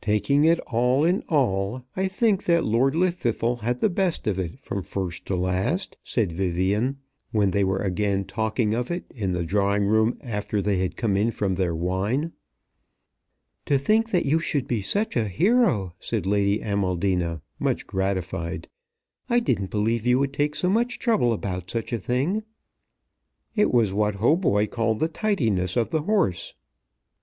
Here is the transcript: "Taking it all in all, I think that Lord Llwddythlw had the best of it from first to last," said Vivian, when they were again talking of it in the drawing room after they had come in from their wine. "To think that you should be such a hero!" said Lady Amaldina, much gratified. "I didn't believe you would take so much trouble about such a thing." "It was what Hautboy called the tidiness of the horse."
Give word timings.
"Taking 0.00 0.44
it 0.46 0.60
all 0.60 1.04
in 1.04 1.22
all, 1.28 1.84
I 1.94 2.08
think 2.08 2.44
that 2.46 2.64
Lord 2.64 2.94
Llwddythlw 2.94 3.60
had 3.60 3.80
the 3.80 3.90
best 3.90 4.26
of 4.26 4.38
it 4.38 4.58
from 4.60 4.82
first 4.82 5.26
to 5.26 5.36
last," 5.36 5.98
said 6.02 6.32
Vivian, 6.32 6.96
when 7.32 7.50
they 7.50 7.64
were 7.64 7.82
again 7.82 8.24
talking 8.24 8.72
of 8.72 8.90
it 8.90 9.04
in 9.14 9.32
the 9.34 9.44
drawing 9.44 9.84
room 9.84 10.16
after 10.22 10.62
they 10.62 10.78
had 10.78 10.96
come 10.96 11.18
in 11.18 11.30
from 11.30 11.56
their 11.56 11.74
wine. 11.74 12.32
"To 13.66 13.76
think 13.76 14.10
that 14.10 14.24
you 14.24 14.38
should 14.38 14.66
be 14.66 14.80
such 14.80 15.16
a 15.16 15.28
hero!" 15.28 15.92
said 15.98 16.24
Lady 16.24 16.62
Amaldina, 16.62 17.42
much 17.58 17.86
gratified. 17.86 18.68
"I 19.28 19.38
didn't 19.38 19.70
believe 19.70 20.06
you 20.06 20.18
would 20.18 20.32
take 20.32 20.54
so 20.54 20.70
much 20.70 20.98
trouble 20.98 21.30
about 21.34 21.70
such 21.70 21.92
a 21.92 21.98
thing." 21.98 22.42
"It 23.54 23.70
was 23.70 23.92
what 23.92 24.14
Hautboy 24.14 24.68
called 24.70 24.98
the 24.98 25.08
tidiness 25.08 25.76
of 25.76 25.90
the 25.90 26.04
horse." 26.04 26.54